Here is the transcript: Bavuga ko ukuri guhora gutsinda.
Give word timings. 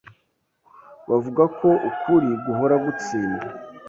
Bavuga 1.09 1.43
ko 1.59 1.69
ukuri 1.89 2.29
guhora 2.45 2.75
gutsinda. 2.85 3.47